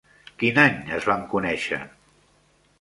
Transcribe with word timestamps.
Quin 0.43 0.57
any 0.61 0.79
es 0.97 1.05
van 1.11 1.23
conèixer? 1.35 1.81